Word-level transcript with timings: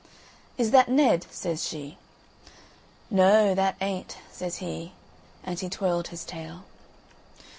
"Is 0.57 0.71
that 0.71 0.89
Ned?" 0.89 1.27
says 1.29 1.63
she. 1.67 1.99
"Noo, 3.11 3.53
that 3.53 3.75
ain't," 3.79 4.17
says 4.31 4.55
he, 4.57 4.93
and 5.43 5.59
he 5.59 5.69
twirled 5.69 6.07
his 6.07 6.25
tail. 6.25 6.63